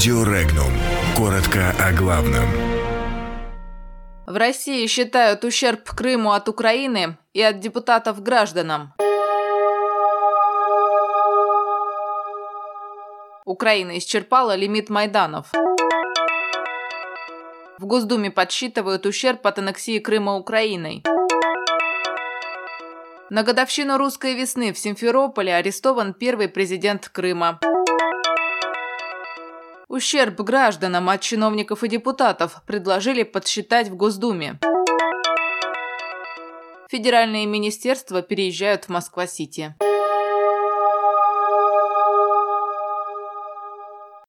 Радио 0.00 0.24
Регнум. 0.24 0.72
Коротко 1.14 1.74
о 1.78 1.92
главном. 1.92 2.46
В 4.26 4.34
России 4.34 4.86
считают 4.86 5.44
ущерб 5.44 5.90
Крыму 5.90 6.32
от 6.32 6.48
Украины 6.48 7.18
и 7.34 7.42
от 7.42 7.60
депутатов 7.60 8.22
гражданам. 8.22 8.94
Украина 13.44 13.98
исчерпала 13.98 14.56
лимит 14.56 14.88
Майданов. 14.88 15.52
В 17.78 17.84
Госдуме 17.84 18.30
подсчитывают 18.30 19.04
ущерб 19.04 19.46
от 19.46 19.58
аннексии 19.58 19.98
Крыма 19.98 20.36
Украиной. 20.36 21.04
На 23.28 23.42
годовщину 23.42 23.98
русской 23.98 24.32
весны 24.32 24.72
в 24.72 24.78
Симферополе 24.78 25.54
арестован 25.54 26.14
первый 26.14 26.48
президент 26.48 27.10
Крыма. 27.10 27.60
Ущерб 29.90 30.40
гражданам 30.42 31.08
от 31.08 31.20
чиновников 31.20 31.82
и 31.82 31.88
депутатов 31.88 32.62
предложили 32.64 33.24
подсчитать 33.24 33.88
в 33.88 33.96
Госдуме. 33.96 34.60
Федеральные 36.88 37.46
министерства 37.46 38.22
переезжают 38.22 38.84
в 38.84 38.90
Москва-Сити. 38.90 39.74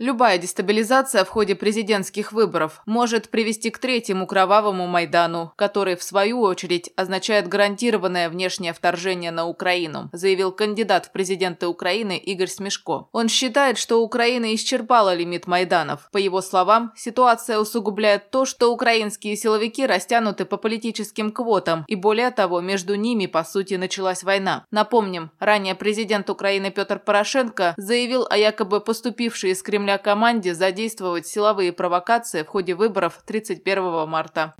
Любая 0.00 0.38
дестабилизация 0.38 1.26
в 1.26 1.28
ходе 1.28 1.54
президентских 1.54 2.32
выборов 2.32 2.80
может 2.86 3.28
привести 3.28 3.68
к 3.68 3.76
третьему 3.76 4.26
кровавому 4.26 4.86
Майдану, 4.86 5.52
который, 5.56 5.94
в 5.94 6.02
свою 6.02 6.40
очередь, 6.40 6.90
означает 6.96 7.48
гарантированное 7.48 8.30
внешнее 8.30 8.72
вторжение 8.72 9.30
на 9.30 9.46
Украину, 9.46 10.08
заявил 10.14 10.52
кандидат 10.52 11.04
в 11.04 11.12
президенты 11.12 11.66
Украины 11.66 12.16
Игорь 12.16 12.48
Смешко. 12.48 13.08
Он 13.12 13.28
считает, 13.28 13.76
что 13.76 14.02
Украина 14.02 14.54
исчерпала 14.54 15.14
лимит 15.14 15.46
Майданов. 15.46 16.08
По 16.12 16.16
его 16.16 16.40
словам, 16.40 16.94
ситуация 16.96 17.58
усугубляет 17.58 18.30
то, 18.30 18.46
что 18.46 18.72
украинские 18.72 19.36
силовики 19.36 19.84
растянуты 19.84 20.46
по 20.46 20.56
политическим 20.56 21.30
квотам, 21.30 21.84
и 21.88 21.94
более 21.94 22.30
того, 22.30 22.62
между 22.62 22.94
ними, 22.94 23.26
по 23.26 23.44
сути, 23.44 23.74
началась 23.74 24.22
война. 24.22 24.64
Напомним, 24.70 25.30
ранее 25.38 25.74
президент 25.74 26.30
Украины 26.30 26.70
Петр 26.70 26.98
Порошенко 26.98 27.74
заявил 27.76 28.26
о 28.30 28.38
якобы 28.38 28.80
поступившей 28.80 29.50
из 29.50 29.62
Кремля 29.62 29.89
команде 29.98 30.54
задействовать 30.54 31.26
силовые 31.26 31.72
провокации 31.72 32.42
в 32.42 32.48
ходе 32.48 32.74
выборов 32.74 33.20
31 33.24 34.08
марта. 34.08 34.54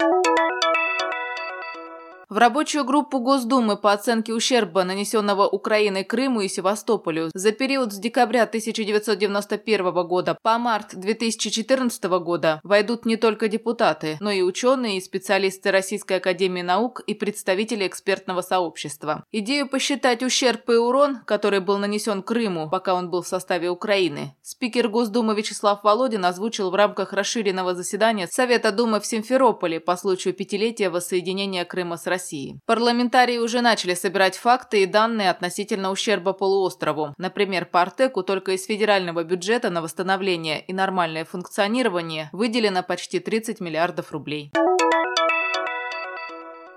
В 2.31 2.39
рабочую 2.39 2.85
группу 2.85 3.19
Госдумы 3.19 3.77
по 3.77 3.93
оценке 3.93 4.33
ущерба, 4.33 4.85
нанесенного 4.85 5.49
Украиной 5.49 6.05
Крыму 6.05 6.43
и 6.43 6.49
Севастополю 6.49 7.29
за 7.35 7.51
период 7.51 7.93
с 7.93 7.99
декабря 7.99 8.45
1991 8.45 10.07
года 10.07 10.39
по 10.41 10.57
март 10.57 10.95
2014 10.95 12.05
года 12.05 12.61
войдут 12.63 13.05
не 13.05 13.17
только 13.17 13.49
депутаты, 13.49 14.17
но 14.21 14.31
и 14.31 14.43
ученые 14.43 14.99
и 14.99 15.01
специалисты 15.01 15.73
Российской 15.73 16.19
Академии 16.19 16.63
Наук 16.63 17.01
и 17.01 17.15
представители 17.15 17.85
экспертного 17.89 18.43
сообщества. 18.43 19.25
Идею 19.33 19.69
посчитать 19.69 20.23
ущерб 20.23 20.71
и 20.71 20.75
урон, 20.75 21.25
который 21.27 21.59
был 21.59 21.79
нанесен 21.79 22.23
Крыму, 22.23 22.71
пока 22.71 22.95
он 22.95 23.11
был 23.11 23.23
в 23.23 23.27
составе 23.27 23.71
Украины, 23.71 24.37
спикер 24.43 24.87
Госдумы 24.87 25.35
Вячеслав 25.35 25.83
Володин 25.83 26.25
озвучил 26.25 26.71
в 26.71 26.77
рамках 26.77 27.13
расширенного 27.13 27.75
заседания 27.75 28.29
Совета 28.31 28.71
Думы 28.71 29.01
в 29.01 29.07
Симферополе 29.07 29.81
по 29.81 29.97
случаю 29.97 30.33
пятилетия 30.33 30.91
воссоединения 30.91 31.65
Крыма 31.65 31.97
с 31.97 32.07
Россией. 32.07 32.20
России. 32.21 32.61
Парламентарии 32.67 33.39
уже 33.39 33.63
начали 33.63 33.95
собирать 33.95 34.37
факты 34.37 34.83
и 34.83 34.87
данные 34.87 35.31
относительно 35.31 35.91
ущерба 35.91 36.33
полуострову. 36.33 37.15
Например, 37.17 37.65
по 37.65 37.81
Артеку 37.81 38.23
только 38.23 38.53
из 38.53 38.67
федерального 38.67 39.25
бюджета 39.25 39.71
на 39.71 39.81
восстановление 39.81 40.61
и 40.61 40.73
нормальное 40.75 41.25
функционирование 41.25 42.29
выделено 42.33 42.83
почти 42.83 43.21
30 43.21 43.61
миллиардов 43.61 44.13
рублей. 44.13 44.53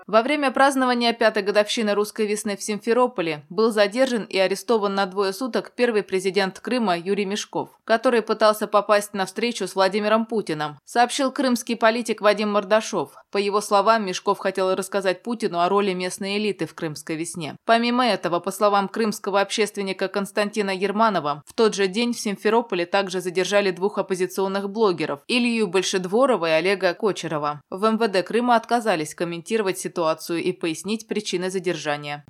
Во 0.06 0.20
время 0.20 0.50
празднования 0.50 1.14
пятой 1.14 1.42
годовщины 1.42 1.94
русской 1.94 2.26
весны 2.26 2.58
в 2.58 2.62
Симферополе 2.62 3.46
был 3.48 3.72
задержан 3.72 4.24
и 4.24 4.36
арестован 4.36 4.94
на 4.94 5.06
двое 5.06 5.32
суток 5.32 5.72
первый 5.74 6.02
президент 6.02 6.60
Крыма 6.60 6.98
Юрий 6.98 7.24
Мешков, 7.24 7.70
который 7.84 8.20
пытался 8.20 8.66
попасть 8.66 9.14
на 9.14 9.24
встречу 9.24 9.66
с 9.66 9.74
Владимиром 9.74 10.26
Путиным, 10.26 10.78
сообщил 10.84 11.32
крымский 11.32 11.76
политик 11.76 12.20
Вадим 12.20 12.52
Мордашов. 12.52 13.14
По 13.30 13.38
его 13.38 13.62
словам, 13.62 14.04
Мешков 14.04 14.38
хотел 14.38 14.74
рассказать 14.74 15.22
Путину 15.22 15.60
о 15.60 15.70
роли 15.70 15.94
местной 15.94 16.36
элиты 16.36 16.66
в 16.66 16.74
крымской 16.74 17.16
весне. 17.16 17.56
Помимо 17.64 18.06
этого, 18.06 18.40
по 18.40 18.50
словам 18.50 18.88
крымского 18.88 19.40
общественника 19.40 20.08
Константина 20.08 20.70
Ерманова, 20.70 21.42
в 21.46 21.54
тот 21.54 21.74
же 21.74 21.88
день 21.88 22.12
в 22.12 22.20
Симферополе 22.20 22.84
также 22.84 23.22
задержали 23.22 23.70
двух 23.70 23.96
оппозиционных 23.96 24.68
блогеров– 24.68 25.20
Илью 25.28 25.66
Большедворова 25.66 26.46
и 26.46 26.52
Олега 26.52 26.92
Кочерова. 26.92 27.62
В 27.70 27.90
МВД 27.90 28.24
Крыма 28.24 28.56
отказались 28.56 29.14
комментировать 29.14 29.78
ситуацию 29.78 29.94
ситуацию 30.04 30.42
и 30.42 30.52
пояснить 30.52 31.06
причины 31.08 31.50
задержания. 31.50 32.24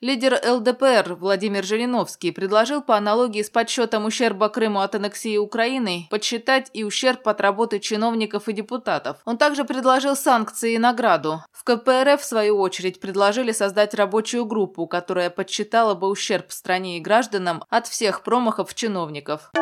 Лидер 0.00 0.40
ЛДПР 0.44 1.14
Владимир 1.20 1.62
Жириновский 1.62 2.32
предложил 2.32 2.82
по 2.82 2.96
аналогии 2.96 3.40
с 3.40 3.50
подсчетом 3.50 4.04
ущерба 4.04 4.48
Крыму 4.48 4.80
от 4.80 4.96
аннексии 4.96 5.36
Украины 5.36 6.08
подсчитать 6.10 6.70
и 6.72 6.82
ущерб 6.82 7.28
от 7.28 7.40
работы 7.40 7.78
чиновников 7.78 8.48
и 8.48 8.52
депутатов. 8.52 9.18
Он 9.24 9.38
также 9.38 9.64
предложил 9.64 10.16
санкции 10.16 10.74
и 10.74 10.78
награду. 10.78 11.44
В 11.52 11.62
КПРФ, 11.62 12.20
в 12.20 12.24
свою 12.24 12.58
очередь, 12.58 12.98
предложили 12.98 13.52
создать 13.52 13.94
рабочую 13.94 14.44
группу, 14.44 14.88
которая 14.88 15.30
подсчитала 15.30 15.94
бы 15.94 16.08
ущерб 16.08 16.50
стране 16.50 16.98
и 16.98 17.00
гражданам 17.00 17.62
от 17.70 17.86
всех 17.86 18.24
промахов 18.24 18.74
чиновников. 18.74 19.52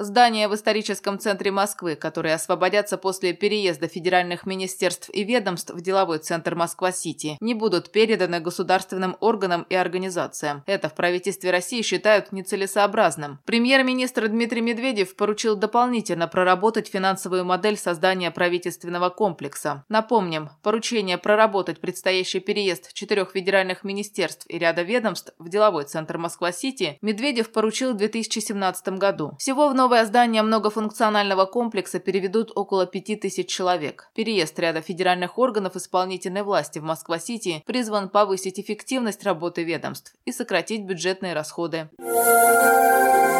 Здания 0.00 0.46
в 0.46 0.54
историческом 0.54 1.18
центре 1.18 1.50
Москвы, 1.50 1.96
которые 1.96 2.36
освободятся 2.36 2.98
после 2.98 3.32
переезда 3.32 3.88
федеральных 3.88 4.46
министерств 4.46 5.10
и 5.12 5.24
ведомств 5.24 5.74
в 5.74 5.80
деловой 5.80 6.18
центр 6.18 6.54
Москва-Сити, 6.54 7.36
не 7.40 7.52
будут 7.52 7.90
переданы 7.90 8.38
государственным 8.38 9.16
органам 9.18 9.66
и 9.68 9.74
организациям. 9.74 10.62
Это 10.66 10.88
в 10.88 10.94
правительстве 10.94 11.50
России 11.50 11.82
считают 11.82 12.30
нецелесообразным. 12.30 13.40
Премьер-министр 13.44 14.28
Дмитрий 14.28 14.60
Медведев 14.60 15.16
поручил 15.16 15.56
дополнительно 15.56 16.28
проработать 16.28 16.86
финансовую 16.86 17.44
модель 17.44 17.76
создания 17.76 18.30
правительственного 18.30 19.10
комплекса. 19.10 19.84
Напомним, 19.88 20.50
поручение 20.62 21.18
проработать 21.18 21.80
предстоящий 21.80 22.38
переезд 22.38 22.92
четырех 22.92 23.32
федеральных 23.32 23.82
министерств 23.82 24.46
и 24.48 24.58
ряда 24.58 24.82
ведомств 24.82 25.32
в 25.40 25.48
деловой 25.48 25.86
центр 25.86 26.18
Москва-Сити 26.18 26.98
Медведев 27.02 27.50
поручил 27.50 27.94
в 27.94 27.96
2017 27.96 28.90
году. 28.90 29.34
Всего 29.40 29.68
в 29.68 29.74
новом 29.74 29.87
новое 29.88 30.04
здание 30.04 30.42
многофункционального 30.42 31.46
комплекса 31.46 31.98
переведут 31.98 32.52
около 32.54 32.84
5000 32.84 33.48
человек. 33.48 34.10
Переезд 34.14 34.58
ряда 34.58 34.82
федеральных 34.82 35.38
органов 35.38 35.76
исполнительной 35.76 36.42
власти 36.42 36.78
в 36.78 36.82
Москва-Сити 36.82 37.62
призван 37.64 38.10
повысить 38.10 38.60
эффективность 38.60 39.24
работы 39.24 39.64
ведомств 39.64 40.12
и 40.26 40.32
сократить 40.32 40.82
бюджетные 40.82 41.32
расходы. 41.32 41.88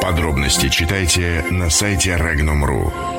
Подробности 0.00 0.70
читайте 0.70 1.44
на 1.50 1.68
сайте 1.68 2.12
Regnum.ru. 2.12 3.17